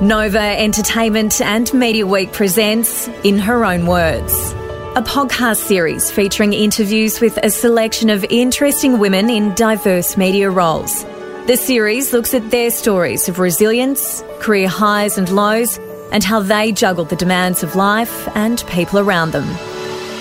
[0.00, 4.32] Nova Entertainment and Media Week presents In Her Own Words,
[4.94, 11.02] a podcast series featuring interviews with a selection of interesting women in diverse media roles.
[11.48, 15.78] The series looks at their stories of resilience, career highs and lows,
[16.12, 19.77] and how they juggled the demands of life and people around them.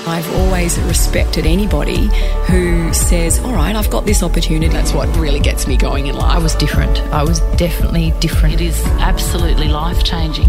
[0.07, 2.09] I've always respected anybody
[2.45, 4.69] who says, All right, I've got this opportunity.
[4.71, 6.37] That's what really gets me going in life.
[6.37, 6.99] I was different.
[7.11, 8.55] I was definitely different.
[8.55, 10.47] It is absolutely life changing.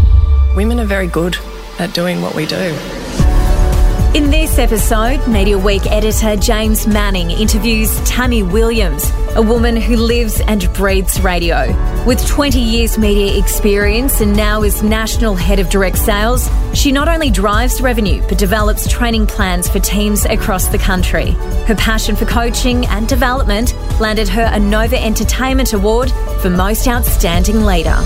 [0.55, 1.37] Women are very good
[1.77, 2.73] at doing what we do.
[4.15, 10.41] In this episode, Media Week editor James Manning interviews Tammy Williams, a woman who lives
[10.41, 11.67] and breathes radio.
[12.07, 17.07] With 20 years media experience and now is National Head of Direct Sales, she not
[17.07, 21.33] only drives revenue but develops training plans for teams across the country.
[21.67, 27.63] Her passion for coaching and development landed her a Nova Entertainment Award for Most Outstanding
[27.63, 27.99] Leader.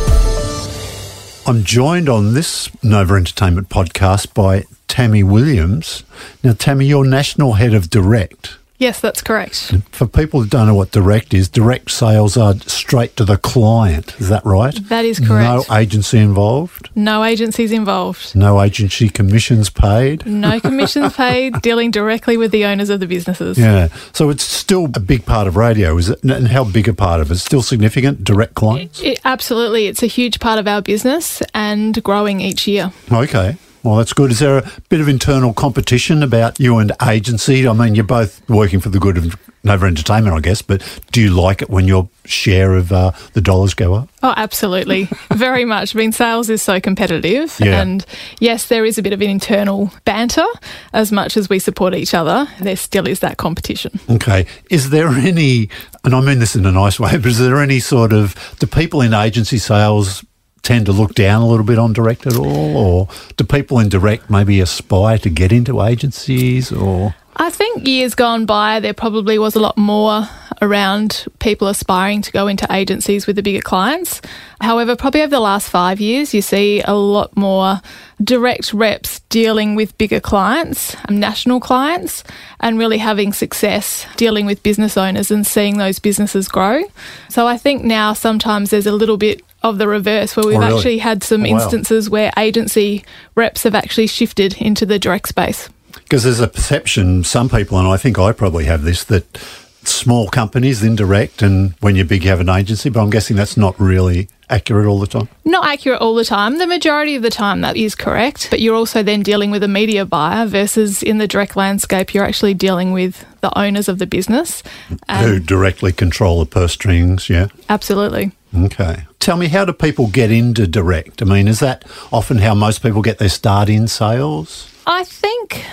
[1.45, 6.05] I'm joined on this Nova Entertainment podcast by Tammy Williams.
[6.41, 8.57] Now, Tammy, you're National Head of Direct.
[8.83, 9.73] Yes, that's correct.
[9.91, 14.13] For people who don't know what direct is, direct sales are straight to the client.
[14.19, 14.75] Is that right?
[14.89, 15.69] That is correct.
[15.69, 16.89] No agency involved?
[16.93, 18.35] No agencies involved.
[18.35, 20.25] No agency commissions paid?
[20.25, 23.57] No commissions paid, dealing directly with the owners of the businesses.
[23.57, 23.87] Yeah.
[24.11, 26.21] So it's still a big part of radio, is it?
[26.21, 27.37] And how big a part of it?
[27.37, 29.01] Still significant, direct clients?
[29.01, 29.87] It, absolutely.
[29.87, 32.91] It's a huge part of our business and growing each year.
[33.09, 33.55] Okay.
[33.83, 34.31] Well, that's good.
[34.31, 37.67] Is there a bit of internal competition about you and agency?
[37.67, 40.81] I mean, you're both working for the good of Nova Entertainment, I guess, but
[41.11, 44.09] do you like it when your share of uh, the dollars go up?
[44.21, 45.09] Oh, absolutely.
[45.31, 45.95] Very much.
[45.95, 47.57] I mean, sales is so competitive.
[47.59, 47.81] Yeah.
[47.81, 48.05] And
[48.39, 50.45] yes, there is a bit of an internal banter
[50.91, 52.47] as much as we support each other.
[52.59, 53.99] There still is that competition.
[54.09, 54.45] Okay.
[54.69, 55.69] Is there any,
[56.03, 58.67] and I mean this in a nice way, but is there any sort of, do
[58.67, 60.25] people in agency sales
[60.63, 62.77] tend to look down a little bit on direct at all?
[62.77, 67.13] Or do people in direct maybe aspire to get into agencies or?
[67.35, 70.27] I think years gone by, there probably was a lot more
[70.61, 74.21] around people aspiring to go into agencies with the bigger clients.
[74.61, 77.81] However, probably over the last five years, you see a lot more
[78.23, 82.23] direct reps dealing with bigger clients, um, national clients,
[82.59, 86.83] and really having success dealing with business owners and seeing those businesses grow.
[87.29, 90.59] So I think now sometimes there's a little bit of the reverse where we've Oh,
[90.61, 90.75] really?
[90.75, 91.61] actually had some Oh, wow.
[91.61, 93.03] instances where agency
[93.35, 95.69] reps have actually shifted into the direct space.
[95.93, 99.37] Because there's a perception, some people, and I think I probably have this, that
[99.83, 103.57] small companies, indirect, and when you're big, you have an agency, but I'm guessing that's
[103.57, 105.27] not really accurate all the time.
[105.45, 106.57] Not accurate all the time.
[106.57, 108.49] The majority of the time, that is correct.
[108.49, 112.25] But you're also then dealing with a media buyer versus in the direct landscape, you're
[112.25, 114.61] actually dealing with the owners of the business.
[114.89, 114.97] Who
[115.35, 117.47] um, directly control the purse strings, yeah.
[117.69, 118.31] absolutely.
[118.55, 119.05] Okay.
[119.19, 121.21] Tell me, how do people get into direct?
[121.21, 124.69] I mean, is that often how most people get their start in sales?
[124.85, 125.65] I think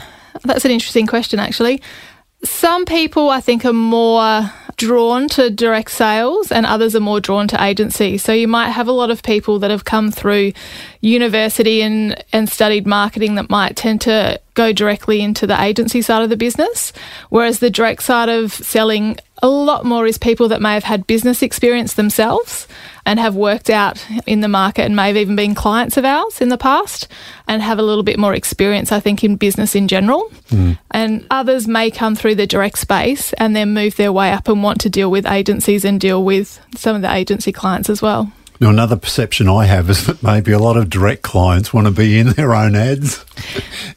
[0.45, 1.83] that's an interesting question, actually.
[2.43, 7.47] Some people, I think, are more drawn to direct sales and others are more drawn
[7.47, 8.17] to agency.
[8.17, 10.55] So you might have a lot of people that have come through
[11.03, 16.23] university and, and studied marketing that might tend to go directly into the agency side
[16.23, 16.95] of the business,
[17.29, 21.07] whereas the direct side of selling a lot more is people that may have had
[21.07, 22.67] business experience themselves
[23.11, 26.41] and have worked out in the market and may have even been clients of ours
[26.41, 27.09] in the past
[27.49, 30.31] and have a little bit more experience, I think, in business in general.
[30.51, 30.79] Mm.
[30.93, 34.63] And others may come through the direct space and then move their way up and
[34.63, 38.31] want to deal with agencies and deal with some of the agency clients as well.
[38.61, 41.91] Now, another perception I have is that maybe a lot of direct clients want to
[41.91, 43.25] be in their own ads.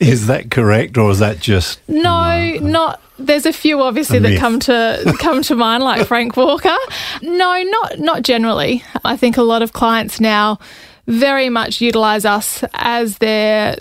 [0.00, 3.00] is that correct, or is that just No, not.
[3.18, 4.40] There's a few obviously A that myth.
[4.40, 6.76] come to come to mind, like Frank Walker.
[7.22, 8.82] No, not not generally.
[9.04, 10.58] I think a lot of clients now
[11.06, 13.76] very much utilise us as their,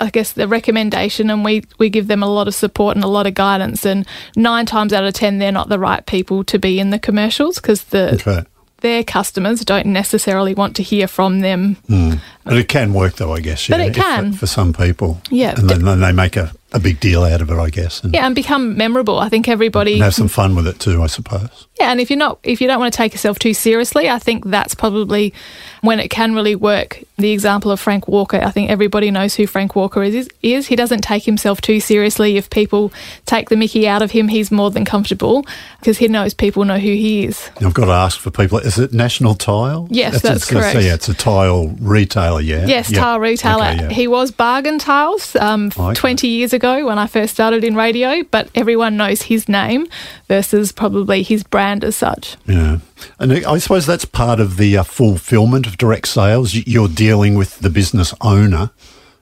[0.00, 3.08] I guess, the recommendation, and we we give them a lot of support and a
[3.08, 3.84] lot of guidance.
[3.84, 6.98] And nine times out of ten, they're not the right people to be in the
[6.98, 8.44] commercials because the okay?
[8.80, 11.76] Their customers don't necessarily want to hear from them.
[11.86, 12.14] Hmm.
[12.44, 13.68] But it can work, though, I guess.
[13.68, 14.32] But it can.
[14.32, 15.20] for some people.
[15.30, 15.54] Yeah.
[15.56, 18.14] and then, then they make a, a big deal out of it, I guess, and,
[18.14, 19.18] Yeah, and become memorable.
[19.18, 21.66] I think everybody have some fun with it too, I suppose.
[21.78, 24.18] Yeah, and if you're not if you don't want to take yourself too seriously, I
[24.18, 25.34] think that's probably
[25.82, 28.38] when it can really work the example of Frank Walker.
[28.38, 30.66] I think everybody knows who Frank Walker is, is.
[30.66, 32.36] He doesn't take himself too seriously.
[32.36, 32.92] If people
[33.26, 35.44] take the mickey out of him, he's more than comfortable
[35.78, 37.50] because he knows people know who he is.
[37.64, 39.86] I've got to ask for people, is it National Tile?
[39.90, 40.74] Yes, that's, it's, correct.
[40.82, 42.66] yeah, it's a tile retailer, yeah?
[42.66, 43.00] Yes, Yep.
[43.00, 43.64] tile retailer.
[43.66, 43.88] Okay, yeah.
[43.90, 45.94] He was Bargain Tiles um, Okay.
[45.94, 49.86] 20 years ago when I first started in radio, but everyone knows his name
[50.28, 52.36] versus probably his brand as such.
[52.46, 52.78] Yeah.
[53.18, 56.54] And I suppose that's part of the uh, fulfillment of direct sales.
[56.54, 58.70] You're dealing with the business owner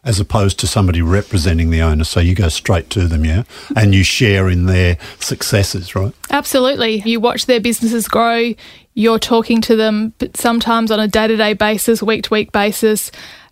[0.05, 2.05] as opposed to somebody representing the owner.
[2.05, 3.43] So you go straight to them, yeah?
[3.77, 6.15] And you share in their successes, right?
[6.31, 7.03] Absolutely.
[7.05, 8.55] You watch their businesses grow,
[8.95, 13.11] you're talking to them sometimes on a day to day basis, week to week basis,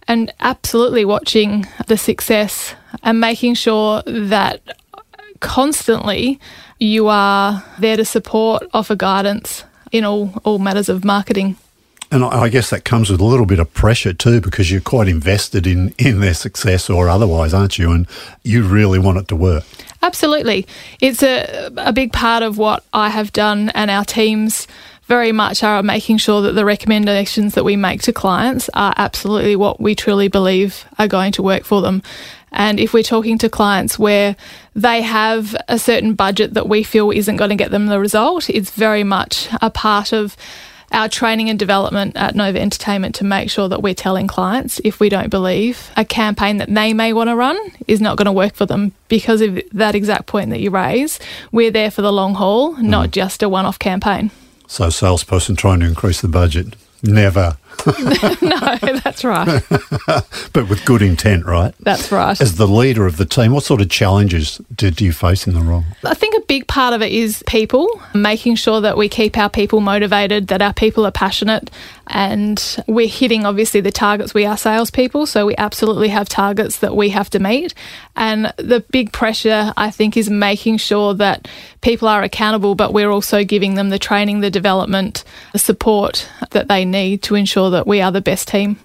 [0.08, 4.60] and absolutely watching the success and making sure that
[5.40, 6.40] constantly
[6.78, 11.56] you are there to support, offer guidance in all, all matters of marketing.
[12.10, 15.08] And I guess that comes with a little bit of pressure too, because you're quite
[15.08, 17.90] invested in, in their success or otherwise, aren't you?
[17.90, 18.06] And
[18.44, 19.64] you really want it to work.
[20.02, 20.66] Absolutely.
[21.00, 24.68] It's a, a big part of what I have done, and our teams
[25.06, 29.56] very much are making sure that the recommendations that we make to clients are absolutely
[29.56, 32.02] what we truly believe are going to work for them.
[32.52, 34.36] And if we're talking to clients where
[34.74, 38.48] they have a certain budget that we feel isn't going to get them the result,
[38.48, 40.36] it's very much a part of
[40.92, 45.00] our training and development at Nova Entertainment to make sure that we're telling clients if
[45.00, 48.32] we don't believe a campaign that they may want to run is not going to
[48.32, 51.18] work for them because of that exact point that you raise.
[51.52, 53.12] We're there for the long haul, not mm.
[53.12, 54.30] just a one off campaign.
[54.68, 57.56] So, salesperson trying to increase the budget, never.
[58.42, 59.62] no, that's right.
[60.52, 61.74] But with good intent, right?
[61.80, 62.40] That's right.
[62.40, 65.60] As the leader of the team, what sort of challenges did you face in the
[65.60, 65.84] role?
[66.04, 69.50] I think a big part of it is people, making sure that we keep our
[69.50, 71.70] people motivated, that our people are passionate,
[72.08, 74.34] and we're hitting obviously the targets.
[74.34, 77.74] We are salespeople, so we absolutely have targets that we have to meet.
[78.14, 81.48] And the big pressure, I think, is making sure that
[81.80, 86.68] people are accountable, but we're also giving them the training, the development, the support that
[86.68, 88.78] they need to ensure that we are the best team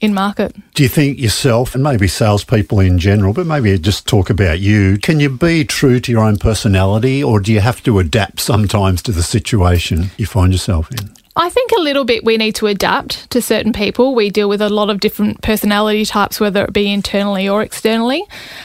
[0.00, 0.54] in market.
[0.74, 4.98] Do you think yourself, and maybe salespeople in general, but maybe just talk about you,
[4.98, 9.02] can you be true to your own personality or do you have to adapt sometimes
[9.02, 11.12] to the situation you find yourself in?
[11.38, 14.12] I think a little bit we need to adapt to certain people.
[14.12, 18.24] We deal with a lot of different personality types, whether it be internally or externally.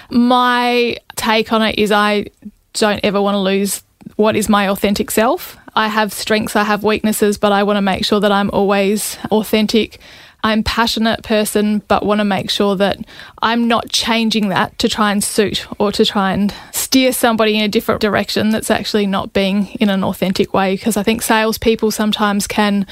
[0.09, 2.25] My take on it is I
[2.73, 3.83] don't ever want to lose
[4.15, 5.55] what is my authentic self.
[5.75, 9.19] I have strengths, I have weaknesses, but I want to make sure that I'm always
[9.29, 9.99] authentic.
[10.43, 12.99] I'm a passionate person, but want to make sure that
[13.41, 17.63] I'm not changing that to try and suit or to try and steer somebody in
[17.63, 20.75] a different direction that's actually not being in an authentic way.
[20.75, 22.85] Because I think salespeople sometimes can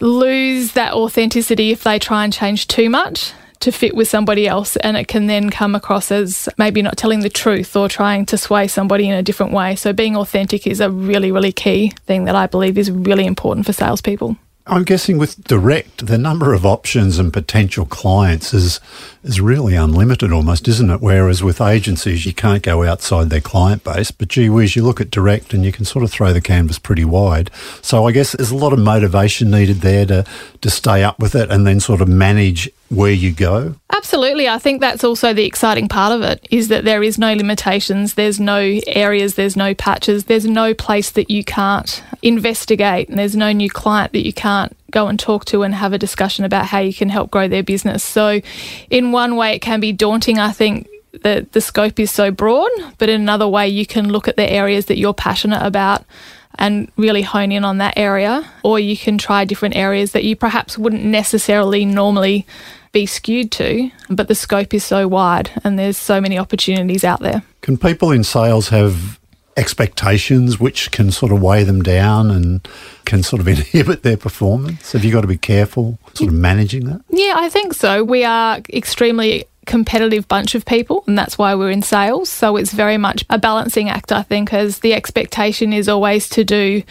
[0.00, 4.76] lose that authenticity if they try and change too much to fit with somebody else
[4.76, 8.36] and it can then come across as maybe not telling the truth or trying to
[8.36, 9.76] sway somebody in a different way.
[9.76, 13.64] So being authentic is a really, really key thing that I believe is really important
[13.64, 14.36] for salespeople.
[14.64, 18.78] I'm guessing with direct, the number of options and potential clients is
[19.24, 21.00] is really unlimited almost, isn't it?
[21.00, 24.12] Whereas with agencies, you can't go outside their client base.
[24.12, 26.78] But gee whiz, you look at direct and you can sort of throw the canvas
[26.78, 27.50] pretty wide.
[27.80, 30.24] So I guess there's a lot of motivation needed there to
[30.60, 33.74] to stay up with it and then sort of manage where you go.
[33.90, 34.48] Absolutely.
[34.48, 38.14] I think that's also the exciting part of it is that there is no limitations,
[38.14, 43.34] there's no areas, there's no patches, there's no place that you can't investigate, and there's
[43.34, 46.66] no new client that you can't go and talk to and have a discussion about
[46.66, 48.04] how you can help grow their business.
[48.04, 48.40] So,
[48.90, 50.88] in one way, it can be daunting, I think.
[51.22, 54.50] The, the scope is so broad, but in another way, you can look at the
[54.50, 56.06] areas that you're passionate about
[56.58, 60.36] and really hone in on that area, or you can try different areas that you
[60.36, 62.46] perhaps wouldn't necessarily normally
[62.92, 67.20] be skewed to, but the scope is so wide and there's so many opportunities out
[67.20, 67.42] there.
[67.62, 69.18] Can people in sales have
[69.56, 72.66] expectations which can sort of weigh them down and
[73.04, 74.92] can sort of inhibit their performance?
[74.92, 77.02] Have you got to be careful sort of managing that?
[77.10, 78.04] Yeah, I think so.
[78.04, 82.28] We are extremely competitive bunch of people and that's why we're in sales.
[82.28, 86.44] So it's very much a balancing act i think as the expectation is always to
[86.44, 86.82] do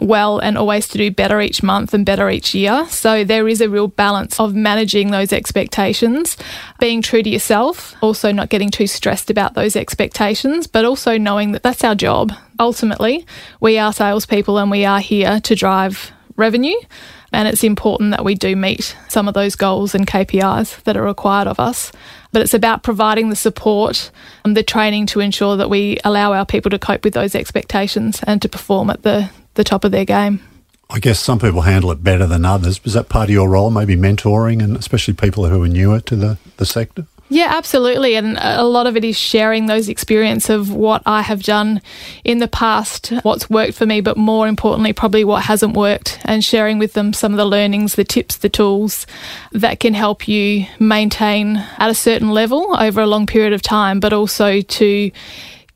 [0.00, 2.86] well and always to do better each month and better each year.
[2.88, 6.36] So there is a real balance of managing those expectations
[6.80, 11.52] being true to yourself also not getting too stressed about those expectations but also knowing
[11.52, 12.32] that that's our job.
[12.58, 13.26] Ultimately
[13.60, 16.76] we are salespeople and we are here to drive revenue
[17.34, 21.02] and it's important that we do meet some of those goals and KPIs that are
[21.02, 21.92] required of us.
[22.32, 24.10] But it's about providing the support
[24.44, 28.20] and the training to ensure that we allow our people to cope with those expectations
[28.26, 30.40] and to perform at the, the top of their game.
[30.90, 32.82] I guess some people handle it better than others.
[32.84, 36.16] Was that part of your role, maybe mentoring and especially people who are newer to
[36.16, 37.06] the, the sector?
[37.30, 38.16] Yeah, absolutely.
[38.16, 41.80] And a lot of it is sharing those experience of what I have done
[42.22, 46.44] in the past, what's worked for me, but more importantly, probably what hasn't worked, and
[46.44, 49.06] sharing with them some of the learnings, the tips, the tools
[49.52, 54.00] that can help you maintain at a certain level over a long period of time,
[54.00, 55.10] but also to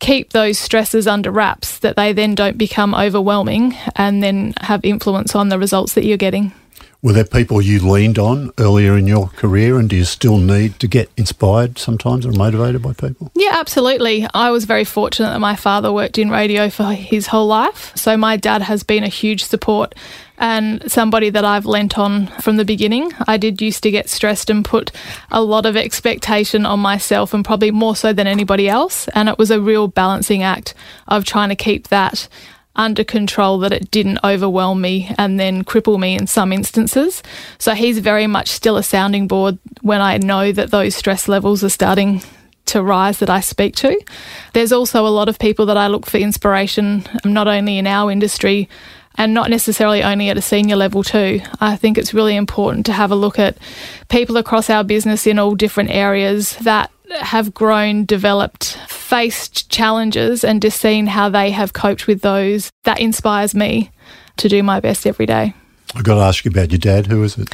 [0.01, 5.35] keep those stresses under wraps that they then don't become overwhelming and then have influence
[5.35, 6.53] on the results that you're getting.
[7.01, 10.81] Were there people you leaned on earlier in your career, and do you still need
[10.81, 13.31] to get inspired sometimes or motivated by people?
[13.37, 14.27] Yeah, absolutely.
[14.35, 17.93] I was very fortunate that my father worked in radio for his whole life.
[17.97, 19.95] So my dad has been a huge support
[20.39, 23.13] and somebody that I've lent on from the beginning.
[23.29, 24.91] I did used to get stressed and put
[25.31, 29.07] a lot of expectation on myself, and probably more so than anybody else.
[29.15, 30.75] And it was a real balancing act
[31.07, 32.29] of trying to keep that
[32.79, 37.23] under control that it didn't overwhelm me and then cripple me in some instances.
[37.59, 41.63] So he's very much still a sounding board when I know that those stress levels
[41.65, 42.23] are starting
[42.67, 44.01] to rise that I speak to.
[44.53, 47.87] There's also a lot of people that I look for inspiration, um, not only in
[47.87, 48.69] our industry
[49.17, 51.41] and not necessarily only at a senior level too.
[51.61, 53.59] I think it's really important to have a look at
[54.09, 60.61] people across our business in all different areas that have grown, developed, faced challenges, and
[60.63, 63.91] just seen how they have coped with those, that inspires me
[64.39, 65.55] to do my best every day.
[65.95, 67.07] I've got to ask you about your dad.
[67.07, 67.49] Who is it?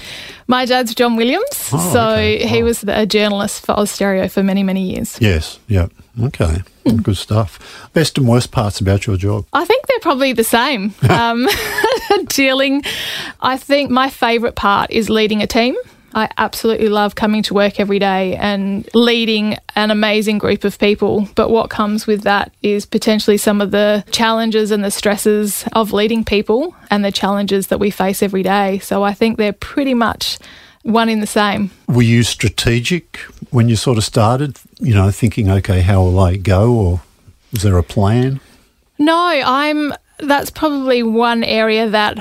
[0.48, 1.70] My dad's John Williams.
[1.72, 2.46] Oh, so okay.
[2.46, 2.64] he Oh.
[2.64, 5.16] was a journalist for Austereo for many, many years.
[5.20, 5.60] Yes.
[5.68, 5.92] Yep.
[6.20, 6.62] Okay.
[7.02, 7.88] Good stuff.
[7.92, 9.46] Best and worst parts about your job?
[9.52, 10.94] I think they're probably the same.
[11.08, 11.48] Um,
[12.26, 12.82] dealing,
[13.40, 15.76] I think my favourite part is leading a team.
[16.14, 21.28] I absolutely love coming to work every day and leading an amazing group of people.
[21.34, 25.92] But what comes with that is potentially some of the challenges and the stresses of
[25.92, 28.78] leading people and the challenges that we face every day.
[28.78, 30.38] So I think they're pretty much
[30.82, 31.70] one in the same.
[31.88, 33.16] Were you strategic
[33.50, 34.58] when you sort of started?
[34.78, 37.00] You know, thinking, okay, how will I go, or
[37.52, 38.40] was there a plan?
[38.98, 39.92] No, I'm.
[40.18, 42.18] That's probably one area that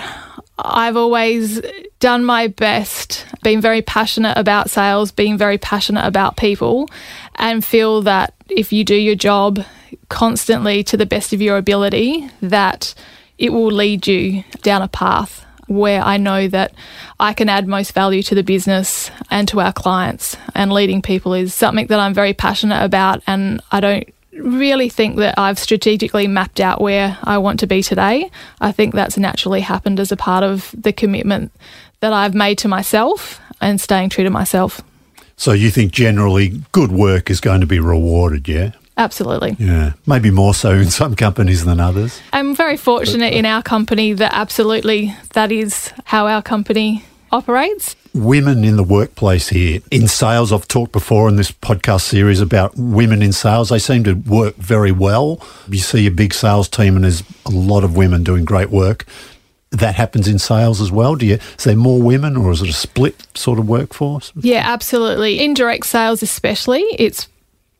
[0.58, 1.62] I've always
[2.00, 6.90] done my best, been very passionate about sales, being very passionate about people,
[7.36, 9.64] and feel that if you do your job
[10.10, 12.94] constantly to the best of your ability, that
[13.38, 16.74] it will lead you down a path where I know that
[17.20, 20.38] I can add most value to the business and to our clients.
[20.54, 25.18] And leading people is something that I'm very passionate about, and I don't really think
[25.18, 28.30] that I've strategically mapped out where I want to be today.
[28.62, 31.52] I think that's naturally happened as a part of the commitment
[32.00, 34.82] that I've made to myself and staying true to myself.
[35.38, 38.72] So you think generally good work is going to be rewarded, yeah?
[38.98, 39.56] Absolutely.
[39.58, 39.94] Yeah.
[40.06, 42.22] Maybe more so in some companies than others.
[42.32, 47.96] I'm very fortunate in our company that absolutely that is how our company operates.
[48.14, 50.54] Women in the workplace here in sales.
[50.54, 53.70] I've talked before in this podcast series about women in sales.
[53.70, 55.42] They seem to work very well.
[55.68, 59.06] You see a big sales team and there's a lot of women doing great work.
[59.72, 61.16] That happens in sales as well.
[61.16, 61.40] Do you?
[61.58, 64.32] Is there more women, or is it a split sort of workforce?
[64.36, 65.40] Yeah, absolutely.
[65.44, 67.28] In direct sales, especially, it's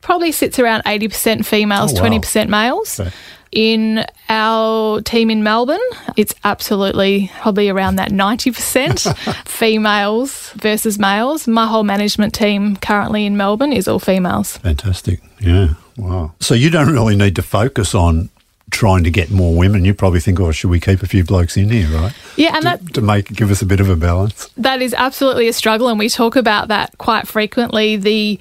[0.00, 2.08] probably sits around 80% females, Oh, wow.
[2.08, 2.98] 20% males.
[2.98, 3.10] Okay.
[3.54, 5.78] In our team in Melbourne,
[6.16, 11.46] it's absolutely probably around that 90% females versus males.
[11.46, 14.56] My whole management team currently in Melbourne is all females.
[14.58, 15.20] Fantastic.
[15.40, 15.74] Yeah.
[15.96, 16.32] Wow.
[16.40, 18.28] So you don't really need to focus on
[18.70, 19.84] trying to get more women.
[19.84, 22.12] You probably think, oh, should we keep a few blokes in here, right?
[22.36, 24.48] Yeah, and that To make give us a bit of a balance.
[24.56, 28.40] that is absolutely a struggle and we talk about that quite frequently the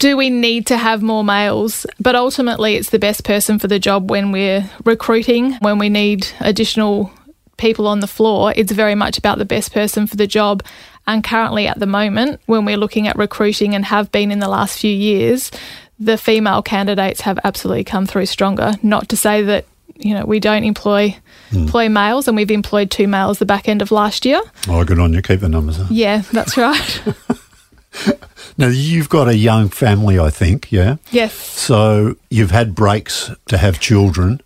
[0.00, 3.78] do we need to have more males but ultimately it's the best person for the
[3.78, 7.12] job when we're recruiting when we need additional
[7.56, 10.64] people on the floor it's very much about the best person for the job
[11.06, 14.48] and currently at the moment when we're looking at recruiting and have been in the
[14.48, 15.50] last few years
[15.98, 19.66] the female candidates have absolutely come through stronger not to say that
[19.96, 21.14] you know we don't employ
[21.50, 21.58] hmm.
[21.58, 24.98] employ males and we've employed two males the back end of last year Oh, good
[24.98, 25.20] on you.
[25.20, 25.88] Keep the numbers up.
[25.90, 27.02] yeah, that's right.
[28.58, 30.96] Now, you've got a young family, I think, yeah?
[31.10, 31.32] yes.
[31.32, 34.42] So you've had breaks to have children.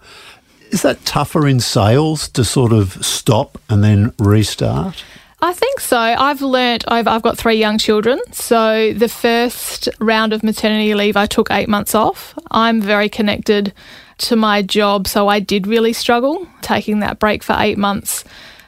[0.71, 5.03] Is that tougher in sales to sort of stop and then restart?
[5.41, 5.99] I think so.
[5.99, 8.21] I've learnt, I've, I've got three young children.
[8.31, 12.39] So the first round of maternity leave, I took eight months off.
[12.51, 13.73] I'm very connected
[14.19, 15.09] to my job.
[15.09, 18.25] So I did really struggle taking that break for eight months.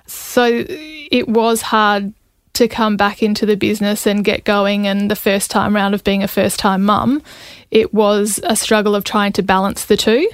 [0.07, 2.13] So it was hard
[2.57, 4.87] to come back into the business and get going.
[4.87, 7.23] And the first time round of being a first time mum,
[7.71, 10.29] it was a struggle of trying to balance the two.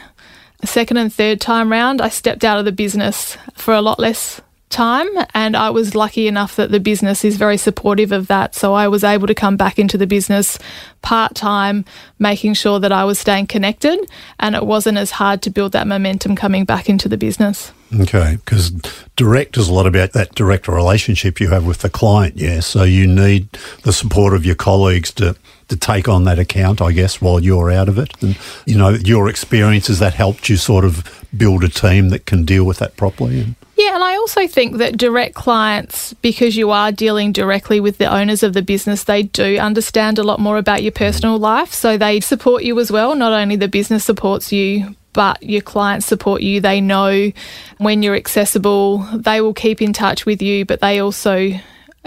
[0.65, 4.41] second and third time round, I stepped out of the business for a lot less
[4.73, 5.09] time.
[5.35, 8.55] And I was lucky enough that the business is very supportive of that.
[8.55, 10.59] So I was able to come back into the business
[11.03, 11.85] part time,
[12.19, 13.99] making sure that I was staying connected.
[14.41, 17.73] And it wasn't as hard to build that momentum coming back into the business.
[18.01, 18.71] Okay, because
[19.17, 22.61] direct is a lot about that direct relationship you have with the client, yeah.
[22.61, 23.51] So you need
[23.83, 25.37] the support of your colleagues to,
[25.69, 28.11] to take on that account, I guess, while you're out of it.
[28.23, 32.47] And, you know, your experiences that helped you sort of build a team that can
[32.47, 33.55] deal with that properly.
[33.83, 38.07] Yeah, and I also think that direct clients, because you are dealing directly with the
[38.07, 41.73] owners of the business, they do understand a lot more about your personal life.
[41.73, 43.17] So they support you as well.
[43.17, 46.61] Not only the business supports you, but your clients support you.
[46.61, 47.33] They know
[47.79, 51.51] when you're accessible, they will keep in touch with you, but they also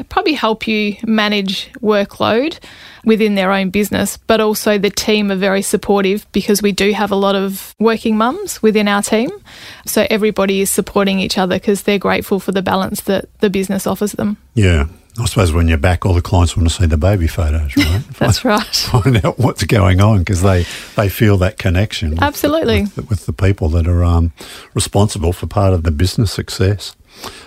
[0.03, 2.59] probably help you manage workload
[3.05, 4.17] within their own business.
[4.17, 8.17] But also, the team are very supportive because we do have a lot of working
[8.17, 9.29] mums within our team.
[9.85, 13.87] So, everybody is supporting each other because they're grateful for the balance that the business
[13.87, 14.37] offers them.
[14.53, 14.87] Yeah.
[15.17, 18.03] I suppose when you're back, all the clients want to see the baby photos, right?
[18.19, 18.61] That's right.
[18.65, 20.65] Find out what's going on because they,
[20.97, 22.11] they feel that connection.
[22.11, 22.83] With Absolutely.
[22.83, 24.33] The, with, the, with, the, people that are um,
[24.73, 26.97] responsible for part of the business success.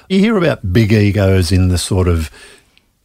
[0.08, 2.30] You hear about big egos in the sort of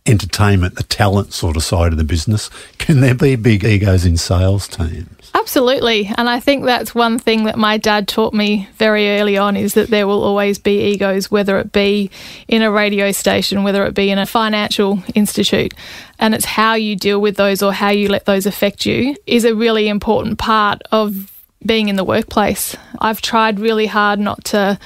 [0.06, 2.50] entertainment, the talent sort of side of the business.
[2.78, 5.32] Can there be big egos in sales teams?
[5.36, 6.12] Absolutely.
[6.18, 9.74] And I think that's one thing that my dad taught me very early on is
[9.74, 12.12] that there will always be egos, whether it be
[12.48, 15.74] in a radio station, whether it be in a financial institute.
[16.20, 19.46] And it's how you deal with those or how you let those affect you is
[19.46, 21.32] a really important part of
[21.66, 22.76] being in the workplace.
[23.00, 24.78] I've tried really hard not to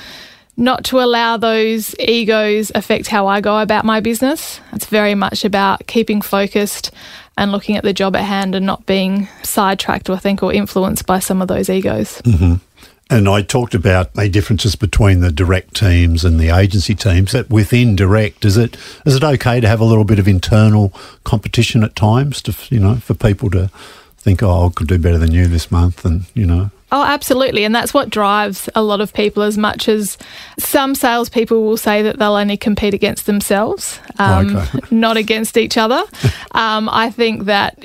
[0.58, 4.60] not to allow those egos affect how I go about my business.
[4.74, 6.92] It's very much about keeping focused
[7.38, 11.06] and looking at the job at hand and not being sidetracked, I think, or influenced
[11.06, 12.22] by some of those egos.
[12.24, 12.56] Mm-hmm.
[13.10, 17.32] And I talked about the differences between the direct teams and the agency teams.
[17.32, 20.92] That within direct, is it is it okay to have a little bit of internal
[21.24, 23.70] competition at times to you know for people to
[24.18, 27.66] think, oh, I could do better than you this month, and you know Oh, absolutely.
[27.66, 30.18] And that's what drives a lot of people as much as
[30.58, 34.80] some salespeople will say that they'll only compete against themselves, um, okay.
[34.92, 36.02] not against each other.
[36.52, 37.84] um, I think that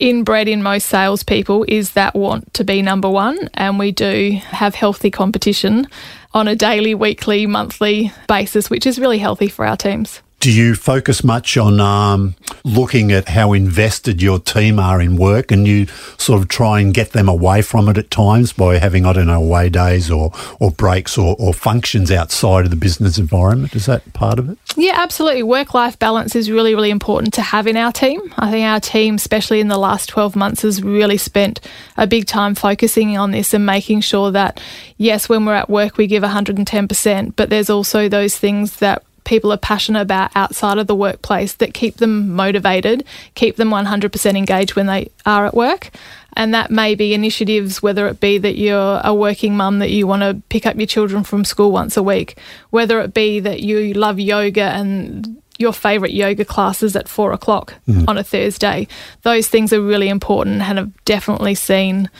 [0.00, 3.48] inbred in most salespeople is that want to be number one.
[3.54, 5.86] And we do have healthy competition
[6.34, 10.20] on a daily, weekly, monthly basis, which is really healthy for our teams.
[10.42, 12.34] Do you focus much on um,
[12.64, 15.86] looking at how invested your team are in work and you
[16.18, 19.28] sort of try and get them away from it at times by having, I don't
[19.28, 23.76] know, away days or, or breaks or, or functions outside of the business environment?
[23.76, 24.58] Is that part of it?
[24.74, 25.44] Yeah, absolutely.
[25.44, 28.20] Work life balance is really, really important to have in our team.
[28.36, 31.60] I think our team, especially in the last 12 months, has really spent
[31.96, 34.60] a big time focusing on this and making sure that,
[34.96, 39.52] yes, when we're at work, we give 110%, but there's also those things that people
[39.52, 43.04] are passionate about outside of the workplace that keep them motivated,
[43.34, 45.90] keep them 100% engaged when they are at work.
[46.34, 50.06] And that may be initiatives, whether it be that you're a working mum that you
[50.06, 52.38] want to pick up your children from school once a week,
[52.70, 57.74] whether it be that you love yoga and your favourite yoga classes at four o'clock
[57.86, 58.08] mm.
[58.08, 58.88] on a Thursday.
[59.22, 62.10] Those things are really important and have definitely seen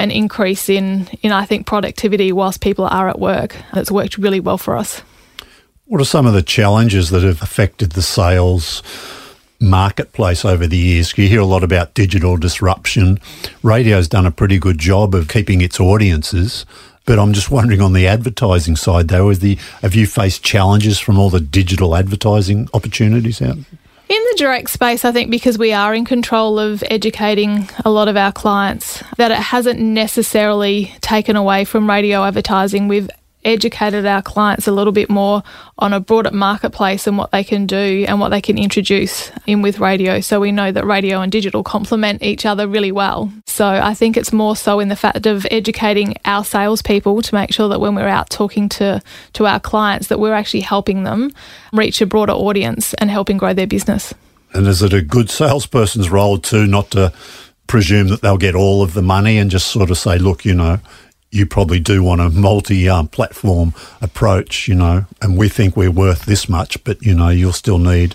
[0.00, 3.56] an increase in, in I think productivity whilst people are at work.
[3.74, 5.02] It's worked really well for us.
[5.90, 8.80] What are some of the challenges that have affected the sales
[9.58, 11.18] marketplace over the years?
[11.18, 13.18] You hear a lot about digital disruption.
[13.64, 16.64] Radio's done a pretty good job of keeping its audiences.
[17.06, 21.18] But I'm just wondering on the advertising side, though, the, have you faced challenges from
[21.18, 23.56] all the digital advertising opportunities out?
[23.56, 23.66] In
[24.30, 28.16] the direct space, I think because we are in control of educating a lot of
[28.16, 32.86] our clients, that it hasn't necessarily taken away from radio advertising.
[32.86, 33.10] We've
[33.44, 35.42] educated our clients a little bit more
[35.78, 39.62] on a broader marketplace and what they can do and what they can introduce in
[39.62, 40.20] with radio.
[40.20, 43.32] So we know that radio and digital complement each other really well.
[43.46, 47.52] So I think it's more so in the fact of educating our salespeople to make
[47.52, 49.02] sure that when we're out talking to,
[49.34, 51.32] to our clients that we're actually helping them
[51.72, 54.12] reach a broader audience and helping grow their business.
[54.52, 57.12] And is it a good salesperson's role too not to
[57.66, 60.54] presume that they'll get all of the money and just sort of say, look, you
[60.54, 60.80] know,
[61.30, 66.24] you probably do want a multi-platform um, approach, you know, and we think we're worth
[66.24, 68.14] this much, but you know, you'll still need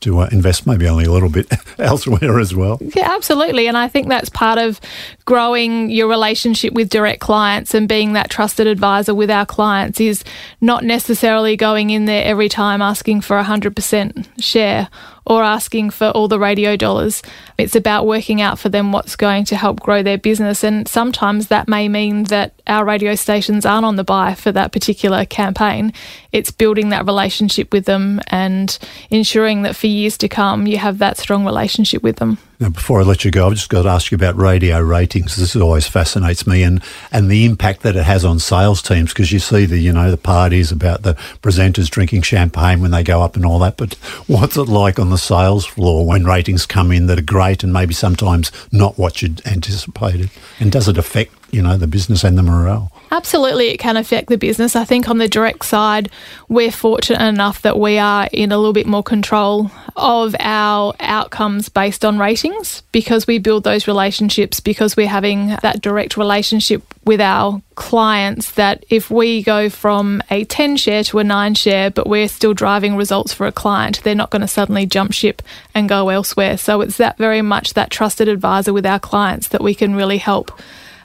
[0.00, 2.78] to uh, invest maybe only a little bit elsewhere as well.
[2.80, 3.66] Yeah, absolutely.
[3.66, 4.80] And I think that's part of
[5.24, 10.22] growing your relationship with direct clients and being that trusted advisor with our clients is
[10.60, 14.88] not necessarily going in there every time asking for a 100% share
[15.28, 17.22] or asking for all the radio dollars.
[17.58, 20.64] It's about working out for them what's going to help grow their business.
[20.64, 24.72] And sometimes that may mean that our radio stations aren't on the buy for that
[24.72, 25.92] particular campaign.
[26.32, 28.78] It's building that relationship with them and
[29.10, 32.38] ensuring that for years to come, you have that strong relationship with them.
[32.60, 35.36] Now, before I let you go, I've just got to ask you about radio ratings.
[35.36, 39.12] This always fascinates me, and, and the impact that it has on sales teams.
[39.12, 43.04] Because you see the you know the parties about the presenters drinking champagne when they
[43.04, 43.76] go up and all that.
[43.76, 43.94] But
[44.26, 47.72] what's it like on the sales floor when ratings come in that are great and
[47.72, 50.30] maybe sometimes not what you'd anticipated?
[50.60, 52.92] And does it affect you know the business and the morale?
[53.10, 54.76] Absolutely, it can affect the business.
[54.76, 56.10] I think on the direct side,
[56.48, 61.68] we're fortunate enough that we are in a little bit more control of our outcomes
[61.68, 67.20] based on ratings because we build those relationships, because we're having that direct relationship with
[67.20, 68.52] our clients.
[68.52, 72.52] That if we go from a 10 share to a 9 share, but we're still
[72.52, 75.40] driving results for a client, they're not going to suddenly jump ship
[75.74, 76.58] and go elsewhere.
[76.58, 80.18] So it's that very much that trusted advisor with our clients that we can really
[80.18, 80.52] help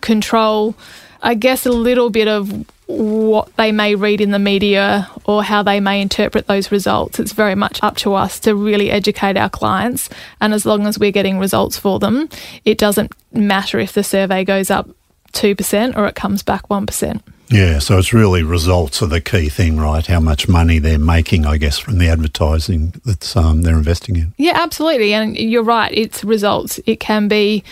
[0.02, 0.76] control
[1.24, 5.64] I guess, a little bit of what they may read in the media or how
[5.64, 7.20] they may interpret those results.
[7.20, 10.10] It's very much up to us to really educate our clients.
[10.42, 12.30] And as long as we're getting results for them,
[12.66, 14.90] it doesn't matter if the survey goes up
[15.32, 17.22] 2% or it comes back 1%.
[17.50, 20.06] Yeah, so it's really results are the key thing, right?
[20.06, 24.34] How much money they're making, I guess, from the advertising that um, they're investing in.
[24.38, 25.14] Yeah, absolutely.
[25.14, 26.80] And you're right, it's results.
[26.86, 27.64] It can be.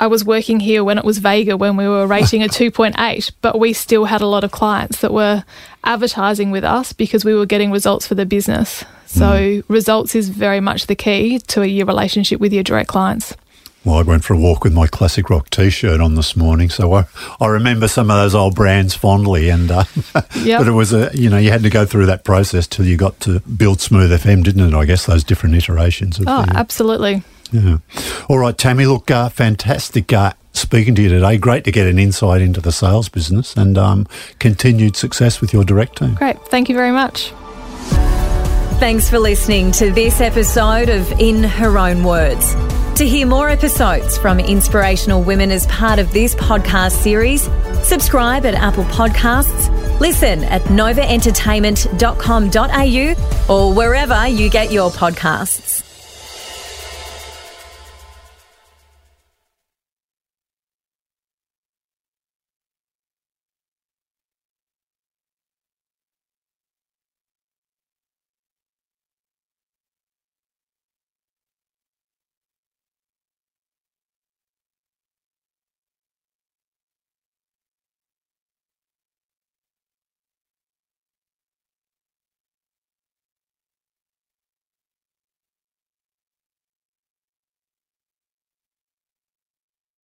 [0.00, 3.58] I was working here when it was Vega when we were rating a 2.8, but
[3.58, 5.44] we still had a lot of clients that were
[5.84, 8.84] advertising with us because we were getting results for the business.
[9.06, 9.64] So, mm.
[9.68, 13.34] results is very much the key to your relationship with your direct clients.
[13.84, 16.92] Well, I went for a walk with my classic rock T-shirt on this morning, so
[16.92, 17.06] I,
[17.40, 19.48] I remember some of those old brands fondly.
[19.48, 19.84] And uh,
[20.42, 20.60] yep.
[20.60, 22.96] but it was a you know you had to go through that process till you
[22.98, 24.76] got to build Smooth FM, didn't it?
[24.76, 26.18] I guess those different iterations.
[26.18, 27.22] Of oh, the, absolutely.
[27.52, 27.78] Yeah.
[28.28, 28.86] All right, Tammy.
[28.86, 30.12] Look, uh, fantastic.
[30.12, 31.38] Uh, speaking to you today.
[31.38, 34.06] Great to get an insight into the sales business and um,
[34.38, 36.14] continued success with your direct team.
[36.14, 36.40] Great.
[36.48, 37.32] Thank you very much.
[38.78, 42.54] Thanks for listening to this episode of In Her Own Words.
[42.96, 47.48] To hear more episodes from inspirational women as part of this podcast series,
[47.82, 55.77] subscribe at Apple Podcasts, listen at novaentertainment.com.au or wherever you get your podcasts.